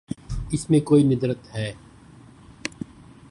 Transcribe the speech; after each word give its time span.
اس 0.51 0.69
میں 0.69 0.79
کوئی 0.79 1.03
ندرت 1.03 1.55
ہے۔ 1.55 1.71